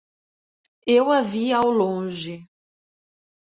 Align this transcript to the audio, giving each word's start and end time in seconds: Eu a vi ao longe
Eu 0.97 1.11
a 1.11 1.21
vi 1.21 1.53
ao 1.53 1.69
longe 1.69 2.47